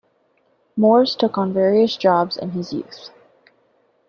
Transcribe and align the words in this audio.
Mores 0.75 1.13
took 1.15 1.37
on 1.37 1.53
various 1.53 1.95
jobs 1.95 2.35
in 2.35 2.49
his 2.49 2.73
youth. 2.73 3.11